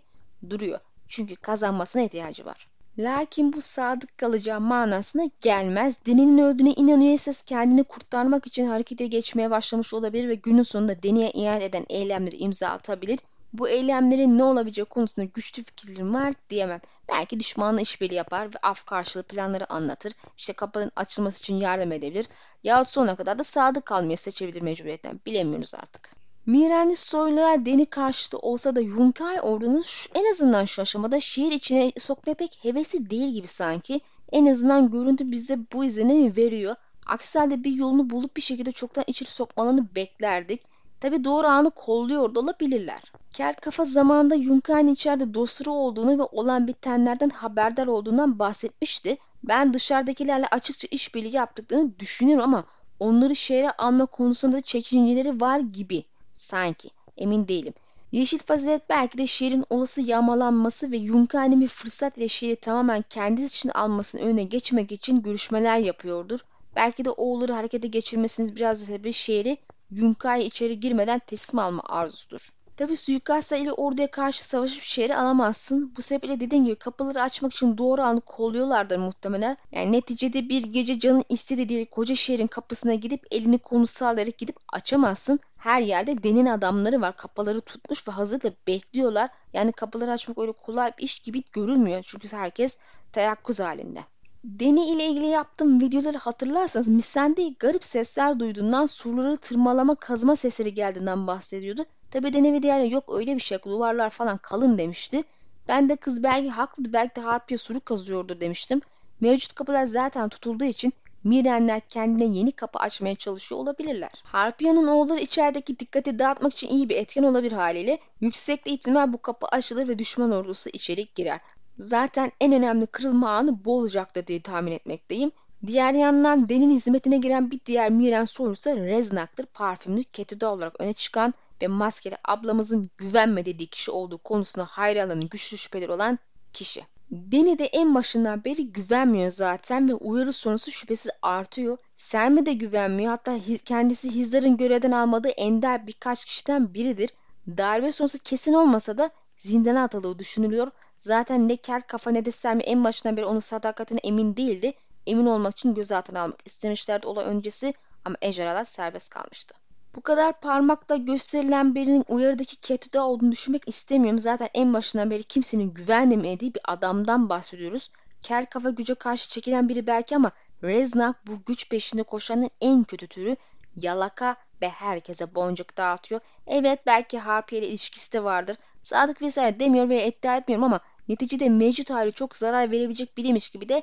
[0.50, 0.80] duruyor.
[1.08, 2.68] Çünkü kazanmasına ihtiyacı var.
[2.98, 5.96] Lakin bu sadık kalacağı manasına gelmez.
[6.06, 11.64] Deni'nin öldüğüne inanıyor kendini kurtarmak için harekete geçmeye başlamış olabilir ve günün sonunda Deni'ye iade
[11.64, 13.18] eden eylemleri imza atabilir.
[13.52, 16.80] Bu eylemlerin ne olabileceği konusunda güçlü fikirlerim var diyemem.
[17.08, 20.12] Belki düşmanla işbirliği yapar ve af karşılığı planları anlatır.
[20.36, 22.26] İşte kapının açılması için yardım edebilir.
[22.64, 25.20] Yahut sonuna kadar da sadık kalmayı seçebilir mecburiyetten.
[25.26, 26.19] Bilemiyoruz artık.
[26.50, 31.92] Mirenli soylular deni karşıtı olsa da Yunkay ordunun şu, en azından şu aşamada şehir içine
[31.98, 34.00] sokmaya pek hevesi değil gibi sanki.
[34.32, 36.74] En azından görüntü bize bu izlenimi veriyor.
[37.06, 40.62] Aksi halde bir yolunu bulup bir şekilde çoktan içeri sokmalarını beklerdik.
[41.00, 43.00] Tabi doğru anı kolluyor da olabilirler.
[43.32, 49.18] Kel kafa zamanında Yunkay'ın içeride dostları olduğunu ve olan bitenlerden haberdar olduğundan bahsetmişti.
[49.44, 52.64] Ben dışarıdakilerle açıkça işbirliği yaptıklarını düşünüyorum ama
[53.00, 56.04] onları şehre alma konusunda çekinceleri var gibi.
[56.40, 56.90] Sanki.
[57.16, 57.74] Emin değilim.
[58.12, 63.46] Yeşil fazilet belki de şehrin olası yağmalanması ve Yunkay'ın bir fırsat ile şehri tamamen kendisi
[63.46, 66.40] için almasının önüne geçmek için görüşmeler yapıyordur.
[66.76, 69.56] Belki de oğulları harekete geçirmesiniz biraz da bir şehri
[69.90, 72.52] Yunkay içeri girmeden teslim alma arzusudur.
[72.80, 75.92] Tabi suikastla ile orduya karşı savaşıp şehri alamazsın.
[75.96, 79.56] Bu sebeple dediğim gibi kapıları açmak için doğru anı kolluyorlardır muhtemelen.
[79.72, 85.40] Yani neticede bir gece canın istediği koca şehrin kapısına gidip elini konu sağlayarak gidip açamazsın.
[85.56, 87.16] Her yerde denin adamları var.
[87.16, 89.30] Kapıları tutmuş ve hazır da bekliyorlar.
[89.52, 92.02] Yani kapıları açmak öyle kolay bir iş gibi görülmüyor.
[92.06, 92.78] Çünkü herkes
[93.12, 94.00] teyakkuz halinde.
[94.44, 101.26] Deni ile ilgili yaptığım videoları hatırlarsanız Missende garip sesler duyduğundan surları tırmalama kazma sesleri geldiğinden
[101.26, 101.86] bahsediyordu.
[102.10, 105.22] Tabi Deni diğer yok öyle bir şey duvarlar falan kalın demişti.
[105.68, 108.80] Ben de kız belki haklı belki de harpiye suru kazıyordur demiştim.
[109.20, 110.92] Mevcut kapılar zaten tutulduğu için
[111.24, 114.10] Mirenler kendine yeni kapı açmaya çalışıyor olabilirler.
[114.24, 117.98] Harpiya'nın oğulları içerideki dikkati dağıtmak için iyi bir etken olabilir haliyle.
[118.20, 121.40] Yüksek ihtimal bu kapı açılır ve düşman ordusu içeri girer.
[121.76, 125.32] Zaten en önemli kırılma anı bu olacaktır diye tahmin etmekteyim.
[125.66, 129.46] Diğer yandan Den'in hizmetine giren bir diğer Miren sorusu Reznak'tır.
[129.46, 135.58] Parfümlü Ketida olarak öne çıkan ve maskeli ablamızın güvenme dediği kişi olduğu konusunda hayranların güçlü
[135.58, 136.18] şüpheleri olan
[136.52, 136.84] kişi.
[137.10, 141.78] Deni de en başından beri güvenmiyor zaten ve uyarı sonrası şüphesi artıyor.
[141.96, 147.10] Selmi de güvenmiyor hatta kendisi Hizdar'ın görevden almadığı ender birkaç kişiden biridir.
[147.48, 150.70] Darbe sonrası kesin olmasa da zindana atıldığı düşünülüyor.
[150.98, 154.72] Zaten ne kel kafa ne de Selmi en başından beri onun sadakatine emin değildi.
[155.06, 159.54] Emin olmak için gözaltına almak istemişlerdi olay öncesi ama ejderhalar serbest kalmıştı.
[159.94, 164.18] Bu kadar parmakla gösterilen birinin uyarıdaki Ketu'da olduğunu düşünmek istemiyorum.
[164.18, 167.90] Zaten en başından beri kimsenin güvenmediği bir adamdan bahsediyoruz.
[168.22, 173.06] Kel kafa güce karşı çekilen biri belki ama Reznak bu güç peşinde koşanın en kötü
[173.06, 173.36] türü.
[173.76, 176.20] Yalaka ve herkese boncuk dağıtıyor.
[176.46, 178.56] Evet belki Harpiye ile ilişkisi de vardır.
[178.82, 183.68] Sadık vesaire demiyor ve iddia etmiyorum ama neticede mevcut hali çok zarar verebilecek biriymiş gibi
[183.68, 183.82] de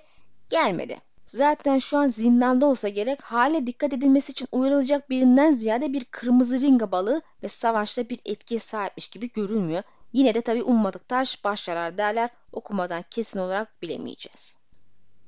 [0.49, 0.97] gelmedi.
[1.27, 6.61] Zaten şu an zindanda olsa gerek hale dikkat edilmesi için uyarılacak birinden ziyade bir kırmızı
[6.61, 9.83] ringa balığı ve savaşta bir etkiye sahipmiş gibi görünmüyor.
[10.13, 14.57] Yine de tabi ummadık taş başlar derler okumadan kesin olarak bilemeyeceğiz.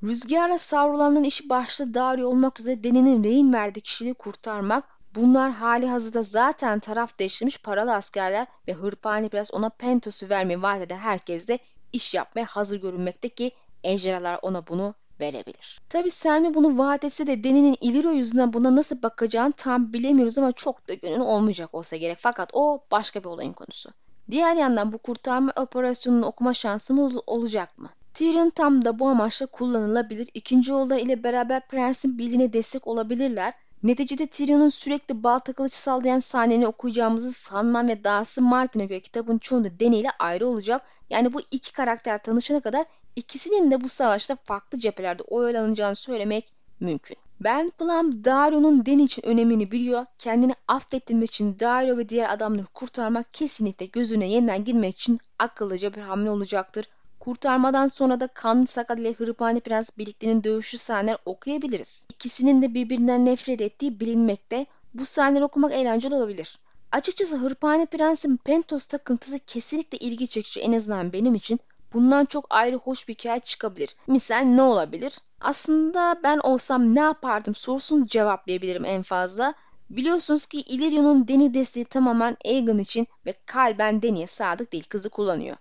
[0.03, 4.83] Rüzgarla savrulanın işi başta Dario olmak üzere Deni'nin rehin verdiği kişiyi kurtarmak
[5.15, 10.81] Bunlar hali hazırda zaten taraf değiştirmiş paralı askerler ve hırpani biraz ona pentosu vermeyi vaat
[10.81, 11.59] eden herkes de
[11.93, 13.51] iş yapmaya hazır görünmekte ki
[13.83, 15.79] ejderhalar ona bunu verebilir.
[15.89, 20.51] Tabi Selmi bunu vaat etse de Deni'nin İliro yüzünden buna nasıl bakacağını tam bilemiyoruz ama
[20.51, 22.17] çok da gönül olmayacak olsa gerek.
[22.21, 23.89] Fakat o başka bir olayın konusu.
[24.31, 27.89] Diğer yandan bu kurtarma operasyonunu okuma şansım olacak mı?
[28.13, 30.29] Tyrion tam da bu amaçla kullanılabilir.
[30.33, 33.53] İkinci yolda ile beraber prensin birliğine destek olabilirler.
[33.83, 39.79] Neticede Tyrion'un sürekli balta kılıç sallayan sahneni okuyacağımızı sanmam ve dahası Martin'e göre kitabın çoğunda
[39.79, 40.81] Dany ile ayrı olacak.
[41.09, 47.17] Yani bu iki karakter tanışana kadar ikisinin de bu savaşta farklı cephelerde oyalanacağını söylemek mümkün.
[47.39, 50.05] Ben Plum Dario'nun Dany için önemini biliyor.
[50.17, 56.01] Kendini affettirmek için Dario ve diğer adamları kurtarmak kesinlikle gözüne yeniden girmek için akıllıca bir
[56.01, 56.85] hamle olacaktır.
[57.19, 62.05] Kurtarmadan sonra da kanlı sakat ile hırpani prens birliklerinin dövüşü sahneler okuyabiliriz.
[62.09, 64.65] İkisinin de birbirinden nefret ettiği bilinmekte.
[64.93, 66.59] Bu sahneleri okumak eğlenceli olabilir.
[66.91, 71.59] Açıkçası hırpani prensin Pentos takıntısı kesinlikle ilgi çekici en azından benim için.
[71.93, 73.95] Bundan çok ayrı hoş bir hikaye çıkabilir.
[74.07, 75.17] Misal ne olabilir?
[75.41, 79.53] Aslında ben olsam ne yapardım sorusunu cevaplayabilirim en fazla.
[79.89, 85.57] Biliyorsunuz ki Illyrio'nun Deni desteği tamamen Aegon için ve kalben Deni'ye sadık değil kızı kullanıyor.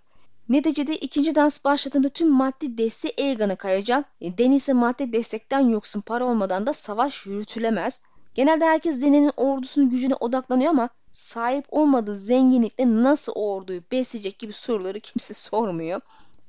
[0.49, 4.05] Neticede ikinci dans başladığında tüm maddi desteği Aegon'a kayacak.
[4.21, 8.01] E, Deni ise maddi destekten yoksun para olmadan da savaş yürütülemez.
[8.35, 14.99] Genelde herkes Deni'nin ordusunun gücüne odaklanıyor ama sahip olmadığı zenginlikle nasıl orduyu besleyecek gibi soruları
[14.99, 16.01] kimse sormuyor.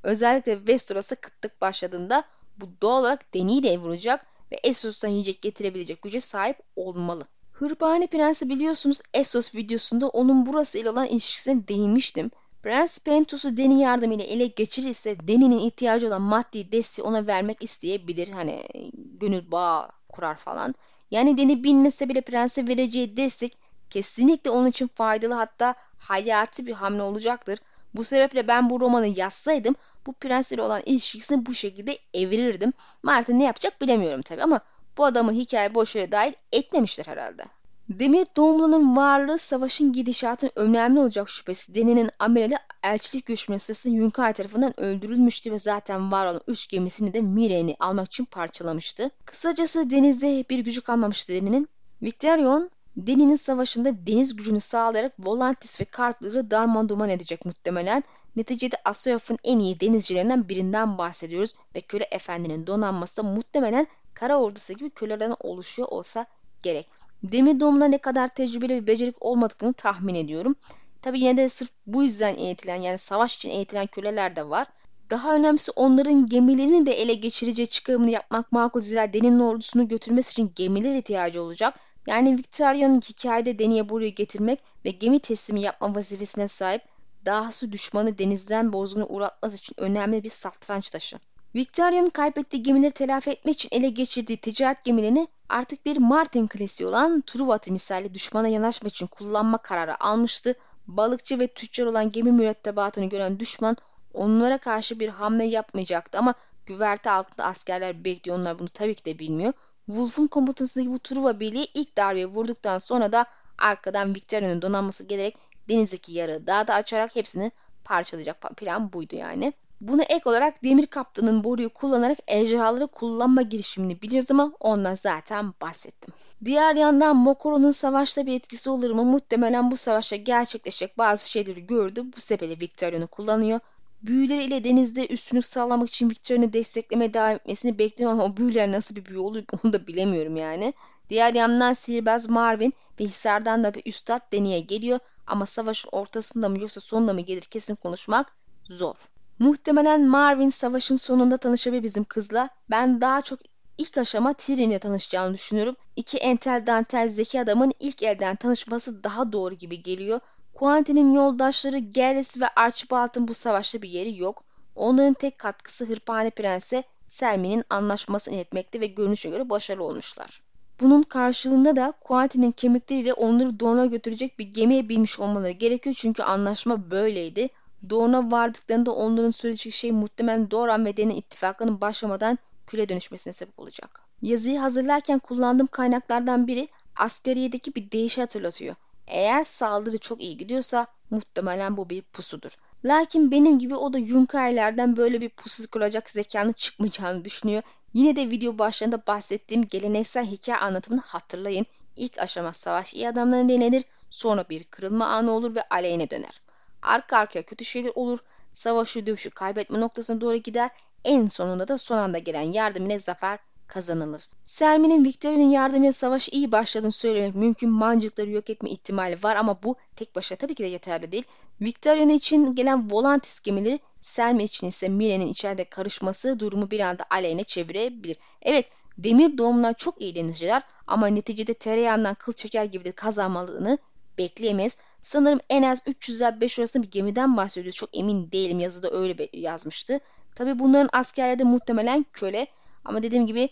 [0.03, 2.25] Özellikle Westeros'a kıtlık başladığında
[2.61, 7.25] bu doğal olarak Deni'yi de vuracak ve Essos'tan yiyecek getirebilecek güce sahip olmalı.
[7.53, 12.31] Hırpani Prensi biliyorsunuz Essos videosunda onun burası ile olan ilişkisine değinmiştim.
[12.63, 18.29] Prens Pentos'u Deni yardımıyla ele geçirirse Deni'nin ihtiyacı olan maddi desteği ona vermek isteyebilir.
[18.29, 20.75] Hani gönül bağ kurar falan.
[21.11, 23.59] Yani Deni bilmese bile prense vereceği destek
[23.91, 27.59] kesinlikle onun için faydalı hatta hayati bir hamle olacaktır.
[27.95, 29.75] Bu sebeple ben bu romanı yazsaydım
[30.07, 32.73] bu prensle olan ilişkisini bu şekilde evirirdim.
[33.03, 34.61] Martin ne yapacak bilemiyorum tabi ama
[34.99, 37.60] bu adamı hikaye boşluğa dahil etmemişler herhalde.
[37.91, 41.75] Demir doğumlunun varlığı savaşın gidişatının önemli olacak şüphesi.
[41.75, 47.21] Deni'nin amirali elçilik görüşmesi sırasında Yunkay tarafından öldürülmüştü ve zaten var olan üç gemisini de
[47.21, 49.11] Mire'ni almak için parçalamıştı.
[49.25, 51.69] Kısacası denizde bir gücü kalmamıştı Deni'nin.
[52.03, 58.03] Victorion Deni'nin savaşında deniz gücünü sağlayarak Volantis ve Kartları darman duman edecek muhtemelen.
[58.37, 64.73] Neticede Asoyaf'ın en iyi denizcilerinden birinden bahsediyoruz ve köle efendinin donanması da muhtemelen kara ordusu
[64.73, 66.27] gibi kölelerden oluşuyor olsa
[66.63, 67.00] gerek.
[67.23, 70.55] Demir doğumuna ne kadar tecrübeli ve becerik olmadıklarını tahmin ediyorum.
[71.03, 74.67] Tabi yine de sırf bu yüzden eğitilen yani savaş için eğitilen köleler de var.
[75.11, 80.53] Daha önemlisi onların gemilerini de ele geçireceği çıkarımını yapmak makul zira Deni'nin ordusunu götürmesi için
[80.57, 81.75] gemiler ihtiyacı olacak.
[82.07, 86.83] Yani Victoria'nın hikayede Deni'ye buraya getirmek ve gemi teslimi yapma vazifesine sahip
[87.27, 91.19] dahası düşmanı denizden bozguna uğratması için önemli bir satranç taşı.
[91.55, 97.23] Victoria'nın kaybettiği gemileri telafi etmek için ele geçirdiği ticaret gemilerini artık bir Martin klasiği olan
[97.27, 100.55] Truva misali düşmana yanaşmak için kullanma kararı almıştı.
[100.87, 103.77] Balıkçı ve tüccar olan gemi mürettebatını gören düşman
[104.15, 106.35] onlara karşı bir hamle yapmayacaktı ama
[106.67, 108.39] güverte altında askerler bekliyor.
[108.39, 109.53] Onlar bunu tabii ki de bilmiyor.
[109.87, 113.27] Wolf'un komutasındaki bu Truva birliği ilk darbeyi vurduktan sonra da
[113.59, 115.37] arkadan Victoria'nın donanması gelerek
[115.69, 117.53] denizdeki yarığı daha da açarak hepsini
[117.85, 119.53] parçalayacak plan buydu yani.
[119.81, 126.15] Buna ek olarak Demir Kaptan'ın boruyu kullanarak ejderhaları kullanma girişimini biliyoruz ama ondan zaten bahsettim.
[126.45, 129.05] Diğer yandan Mokoro'nun savaşta bir etkisi olur mu?
[129.05, 132.05] Muhtemelen bu savaşta gerçekleşecek bazı şeyleri gördü.
[132.17, 133.61] Bu sebeple Victorion'u kullanıyor.
[134.03, 138.97] Büyüleri ile denizde üstünlük sağlamak için Victorion'u desteklemeye devam etmesini bekliyorum ama o büyüler nasıl
[138.97, 140.75] bir büyü olur onu da bilemiyorum yani.
[141.09, 146.61] Diğer yandan sihirbaz Marvin ve Hisar'dan da bir üstad Deni'ye geliyor ama savaşın ortasında mı
[146.61, 148.37] yoksa sonunda mı gelir kesin konuşmak
[148.69, 148.95] zor.
[149.41, 152.49] Muhtemelen Marvin savaşın sonunda tanışabilir bizim kızla.
[152.71, 153.39] Ben daha çok
[153.79, 155.77] ilk aşama Tyrion'le tanışacağını düşünüyorum.
[155.97, 160.21] İki entel dantel zeki adamın ilk elden tanışması daha doğru gibi geliyor.
[160.53, 164.45] Quentin'in yoldaşları Gerris ve Archibald'ın bu savaşta bir yeri yok.
[164.75, 170.43] Onların tek katkısı Hırpani Prens'e Selmin'in anlaşmasını iletmekte ve görünüşe göre başarılı olmuşlar.
[170.81, 176.91] Bunun karşılığında da Quentin'in kemikleriyle onları Dorne'a götürecek bir gemiye binmiş olmaları gerekiyor çünkü anlaşma
[176.91, 177.49] böyleydi.
[177.91, 184.01] Dorne'a vardıklarında onların söyleyecek şey muhtemelen Doran ve Dany ittifakının başlamadan küle dönüşmesine sebep olacak.
[184.23, 188.75] Yazıyı hazırlarken kullandığım kaynaklardan biri askeriyedeki bir değişi hatırlatıyor.
[189.07, 192.57] Eğer saldırı çok iyi gidiyorsa muhtemelen bu bir pusudur.
[192.85, 197.63] Lakin benim gibi o da Yunkaylardan böyle bir pusu kuracak zekanın çıkmayacağını düşünüyor.
[197.95, 201.67] Yine de video başlarında bahsettiğim geleneksel hikaye anlatımını hatırlayın.
[201.97, 206.41] İlk aşama savaş iyi adamların elenir, sonra bir kırılma anı olur ve aleyhine döner.
[206.83, 208.19] Arka arkaya kötü şeyler olur,
[208.53, 210.71] savaşı dövüşü kaybetme noktasına doğru gider,
[211.05, 214.29] en sonunda da son anda gelen yardım ile zafer kazanılır.
[214.45, 217.71] Selmi'nin Victoria'nın yardımıyla savaşı iyi başladığını söylemek mümkün.
[217.71, 221.25] Mancılıkları yok etme ihtimali var ama bu tek başına tabii ki de yeterli değil.
[221.61, 227.45] Victoria'nın için gelen Volantis gemileri Selmi için ise Mire'nin içeride karışması durumu bir anda aleyhine
[227.45, 228.17] çevirebilir.
[228.43, 228.67] Evet
[228.99, 233.79] demir doğumlar çok iyi denizciler ama neticede tereyağından kıl çeker gibi de kazanmalığını
[234.21, 234.79] bekleyemeyiz.
[235.03, 237.77] Sanırım en az 300 ile 500 arasında bir gemiden bahsediyoruz.
[237.77, 240.01] Çok emin değilim yazıda öyle yazmıştı.
[240.35, 242.47] Tabi bunların askerleri muhtemelen köle.
[242.85, 243.49] Ama dediğim gibi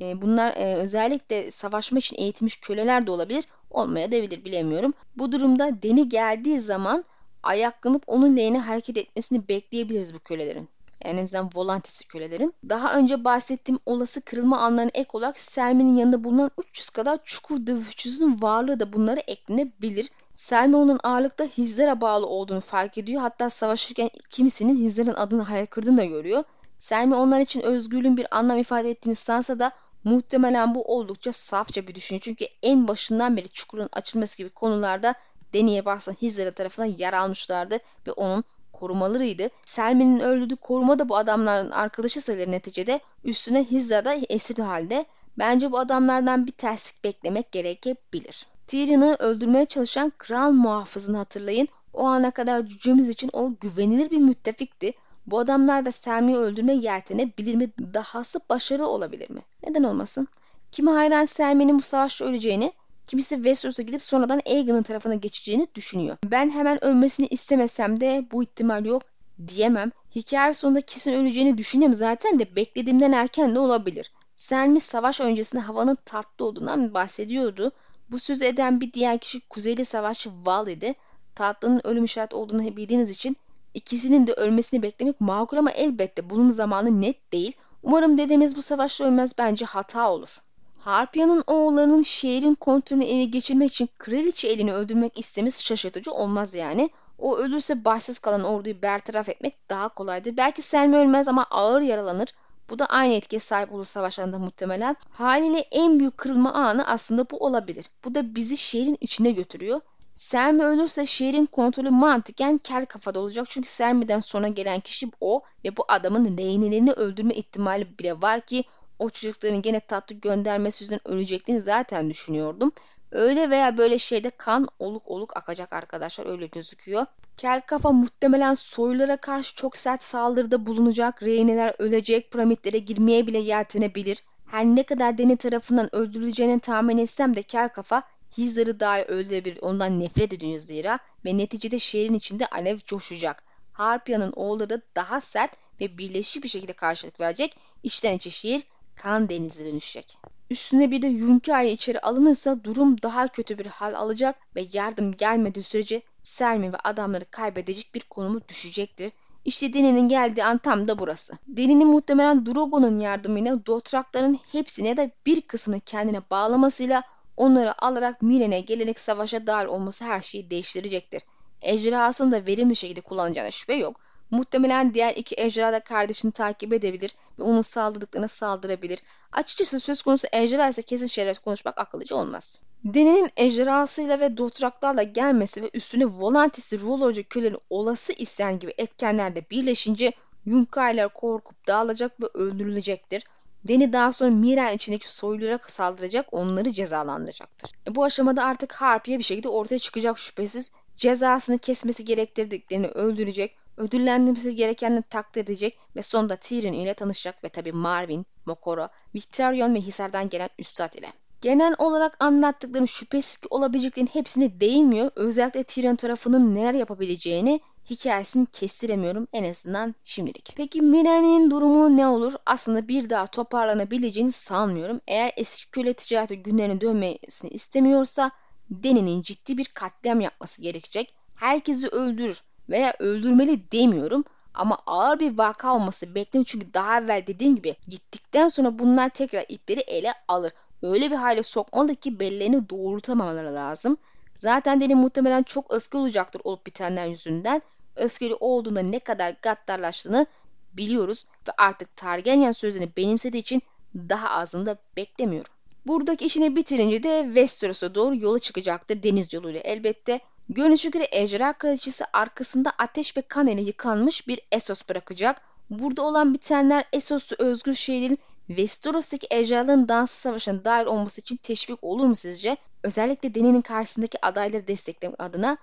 [0.00, 3.44] e, bunlar e, özellikle savaşma için eğitilmiş köleler de olabilir.
[3.70, 4.94] Olmaya da bilir bilemiyorum.
[5.16, 7.04] Bu durumda Deni geldiği zaman
[7.42, 10.68] ayaklanıp onun lehine hareket etmesini bekleyebiliriz bu kölelerin
[11.04, 12.54] en azından volantisi kölelerin.
[12.68, 18.42] Daha önce bahsettiğim olası kırılma anlarına ek olarak Selmi'nin yanında bulunan 300 kadar çukur dövüşçüsünün
[18.42, 20.10] varlığı da bunlara eklenebilir.
[20.34, 23.22] Selmi onun ağırlıkta Hizler'e bağlı olduğunu fark ediyor.
[23.22, 26.44] Hatta savaşırken kimisinin Hizler'in adını haykırdığını da görüyor.
[26.78, 29.72] Selmi onlar için özgürlüğün bir anlam ifade ettiğini sansa da
[30.04, 32.20] muhtemelen bu oldukça safça bir düşünce.
[32.20, 35.14] Çünkü en başından beri çukurun açılması gibi konularda
[35.54, 38.44] Deni'ye baksan Hizler'e tarafından yer almışlardı ve onun
[38.82, 39.48] korumalarıydı.
[39.64, 43.00] Selmi'nin öldürdüğü koruma da bu adamların arkadaşı sayılır neticede.
[43.24, 45.04] Üstüne Hizra da esir halde.
[45.38, 48.46] Bence bu adamlardan bir terslik beklemek gerekebilir.
[48.66, 51.68] Tyrion'u öldürmeye çalışan kral muhafızını hatırlayın.
[51.92, 54.92] O ana kadar cücemiz için o güvenilir bir müttefikti.
[55.26, 57.70] Bu adamlar da Selmi'yi öldürmeye yeltenebilir mi?
[57.94, 59.42] Dahası başarılı olabilir mi?
[59.66, 60.28] Neden olmasın?
[60.72, 62.72] Kimi hayran Selmi'nin bu savaşta öleceğini,
[63.12, 66.16] Kimisi Westeros'a gidip sonradan Aegon'un tarafına geçeceğini düşünüyor.
[66.24, 69.02] Ben hemen ölmesini istemesem de bu ihtimal yok
[69.48, 69.92] diyemem.
[70.14, 74.12] Hikaye sonunda kesin öleceğini düşünüyorum zaten de beklediğimden erken de olabilir.
[74.34, 77.72] Selmi savaş öncesinde havanın tatlı olduğundan bahsediyordu.
[78.10, 80.94] Bu söz eden bir diğer kişi Kuzeyli Savaşçı Val idi.
[81.34, 83.36] Tatlının ölüm işareti olduğunu bildiğimiz için
[83.74, 87.52] ikisinin de ölmesini beklemek makul ama elbette bunun zamanı net değil.
[87.82, 90.38] Umarım dedemiz bu savaşta ölmez bence hata olur.
[90.84, 96.90] Harpya'nın oğullarının şehrin kontrolünü ele geçirmek için kraliçe elini öldürmek istemesi şaşırtıcı olmaz yani.
[97.18, 100.36] O ölürse başsız kalan orduyu bertaraf etmek daha kolaydır.
[100.36, 102.28] Belki Selmi ölmez ama ağır yaralanır.
[102.70, 104.96] Bu da aynı etkiye sahip olur savaşlarında muhtemelen.
[105.10, 107.86] Haliyle en büyük kırılma anı aslında bu olabilir.
[108.04, 109.80] Bu da bizi şehrin içine götürüyor.
[110.14, 113.46] Selmi ölürse şehrin kontrolü mantıken kel kafada olacak.
[113.50, 118.64] Çünkü Selmi'den sonra gelen kişi o ve bu adamın rehinelerini öldürme ihtimali bile var ki
[119.02, 122.72] o çocukların gene tatlı göndermesi yüzünden öleceklerini zaten düşünüyordum.
[123.10, 127.06] Öyle veya böyle şeyde kan oluk oluk akacak arkadaşlar öyle gözüküyor.
[127.36, 131.22] Kel kafa muhtemelen soylulara karşı çok sert saldırıda bulunacak.
[131.22, 134.24] Reyneler ölecek, piramitlere girmeye bile yeltenebilir.
[134.46, 138.02] Her ne kadar Deni tarafından öldürüleceğini tahmin etsem de kel kafa
[138.38, 139.58] Hizar'ı dahi öldürebilir.
[139.62, 143.44] Ondan nefret ediyor zira ve neticede şehrin içinde alev coşacak.
[143.72, 147.56] Harpya'nın oğulları da daha sert ve birleşik bir şekilde karşılık verecek.
[147.82, 148.62] İçten içe şehir
[148.96, 150.18] kan denizine dönüşecek.
[150.50, 155.62] Üstüne bir de Yunkaya içeri alınırsa durum daha kötü bir hal alacak ve yardım gelmediği
[155.62, 159.12] sürece Selmi ve adamları kaybedecek bir konumu düşecektir.
[159.44, 161.34] İşte Deni'nin geldiği an tam da burası.
[161.46, 167.02] Deni'nin muhtemelen Drogo'nun yardımıyla Dothrakların hepsine de bir kısmını kendine bağlamasıyla
[167.36, 171.22] onları alarak Miren'e gelerek savaşa dahil olması her şeyi değiştirecektir.
[171.62, 174.00] Ejderhasını da verimli şekilde kullanacağına şüphe yok.
[174.32, 178.98] Muhtemelen diğer iki ejderha da kardeşini takip edebilir ve onun saldırdıklarına saldırabilir.
[179.32, 182.60] Açıkçası söz konusu ejderha ise kesin şeyler konuşmak akıllıca olmaz.
[182.84, 189.50] Denenin ejderhasıyla ve dotraklarla gelmesi ve üstüne volantisi rollocu kölelerin olası isyan gibi etkenler de
[189.50, 190.12] birleşince
[190.46, 193.24] Yunkaylar korkup dağılacak ve öldürülecektir.
[193.68, 197.70] Deni daha sonra Miren içindeki soylulara saldıracak, onları cezalandıracaktır.
[197.88, 200.72] E bu aşamada artık Harpiye bir şekilde ortaya çıkacak şüphesiz.
[200.96, 207.72] Cezasını kesmesi gerektirdiklerini öldürecek, ödüllendirmesi gerekenini takdir edecek ve sonunda Tyrion ile tanışacak ve tabi
[207.72, 211.12] Marvin, Mokoro, Victorion ve Hisar'dan gelen Üstad ile.
[211.40, 215.10] Genel olarak anlattıklarım şüphesiz ki olabileceklerin hepsine değinmiyor.
[215.16, 220.52] Özellikle Tyrion tarafının neler yapabileceğini hikayesini kestiremiyorum en azından şimdilik.
[220.56, 222.34] Peki Mire'nin durumu ne olur?
[222.46, 225.00] Aslında bir daha toparlanabileceğini sanmıyorum.
[225.06, 228.30] Eğer eski köle ticareti günlerine dönmesini istemiyorsa
[228.70, 231.14] Deni'nin ciddi bir katliam yapması gerekecek.
[231.34, 237.56] Herkesi öldürür veya öldürmeli demiyorum ama ağır bir vaka olması bekleniyor çünkü daha evvel dediğim
[237.56, 240.52] gibi gittikten sonra bunlar tekrar ipleri ele alır.
[240.82, 243.96] Öyle bir hale sokmalı ki bellerini doğrultamamaları lazım.
[244.34, 247.62] Zaten Deni muhtemelen çok öfke olacaktır olup bitenler yüzünden.
[247.96, 250.26] Öfkeli olduğunda ne kadar gaddarlaştığını
[250.72, 253.62] biliyoruz ve artık Targaryen sözünü benimsediği için
[253.94, 255.52] daha azını da beklemiyorum.
[255.86, 260.20] Buradaki işini bitirince de Westeros'a doğru yola çıkacaktır deniz yoluyla elbette.
[260.48, 265.40] Görünüşe göre Ejderha Kraliçesi arkasında ateş ve kan ile yıkanmış bir Essos bırakacak.
[265.70, 272.06] Burada olan bitenler Essos'u özgür şehrin Westeros'taki ejderhaların dansı savaşına dahil olması için teşvik olur
[272.06, 272.56] mu sizce?
[272.82, 275.56] Özellikle Dany'nin karşısındaki adayları desteklemek adına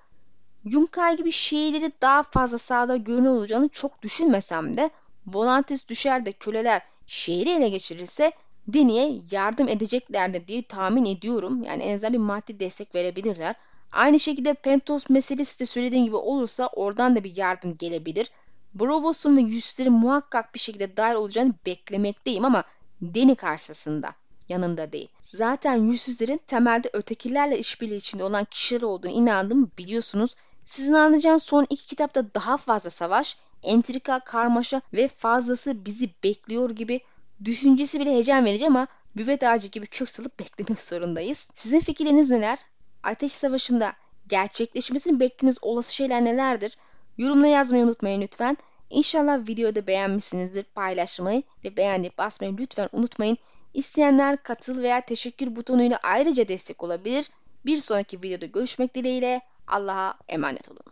[0.63, 4.89] Yunkai gibi şeyleri daha fazla sağda görünür olacağını çok düşünmesem de
[5.27, 8.31] Volantis düşer de köleler şehri ele geçirirse
[8.67, 11.63] Deni'ye yardım edeceklerdir diye tahmin ediyorum.
[11.63, 13.55] Yani en azından bir maddi destek verebilirler.
[13.91, 18.31] Aynı şekilde Pentos meselesi de söylediğim gibi olursa oradan da bir yardım gelebilir.
[18.73, 22.63] Brobos'un ve yüzlerin muhakkak bir şekilde dahil olacağını beklemekteyim ama
[23.01, 24.15] Deni karşısında
[24.49, 25.07] yanında değil.
[25.21, 30.35] Zaten yüzsüzlerin temelde ötekilerle işbirliği içinde olan kişiler olduğunu inandığımı biliyorsunuz.
[30.65, 37.01] Sizin anlayacağınız son iki kitapta daha fazla savaş, entrika, karmaşa ve fazlası bizi bekliyor gibi
[37.45, 38.87] düşüncesi bile heyecan verici ama
[39.17, 41.51] büvet ağacı gibi kök salıp beklemek zorundayız.
[41.53, 42.59] Sizin fikirleriniz neler?
[43.03, 43.93] Ateş Savaşı'nda
[44.27, 46.77] gerçekleşmesini beklediğiniz olası şeyler nelerdir?
[47.17, 48.57] Yorumla yazmayı unutmayın lütfen.
[48.89, 50.63] İnşallah videoda beğenmişsinizdir.
[50.63, 53.37] Paylaşmayı ve beğenip basmayı lütfen unutmayın.
[53.73, 57.29] İsteyenler katıl veya teşekkür butonuyla ayrıca destek olabilir.
[57.65, 60.83] Bir sonraki videoda görüşmek dileğiyle Allah'a emanet olun.